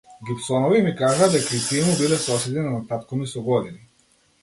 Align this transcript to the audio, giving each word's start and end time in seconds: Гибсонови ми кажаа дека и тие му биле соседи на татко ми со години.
Гибсонови 0.27 0.79
ми 0.85 0.93
кажаа 1.01 1.27
дека 1.35 1.55
и 1.59 1.61
тие 1.69 1.85
му 1.89 1.95
биле 2.01 2.21
соседи 2.25 2.67
на 2.71 2.83
татко 2.93 3.21
ми 3.23 3.33
со 3.37 3.49
години. 3.53 3.89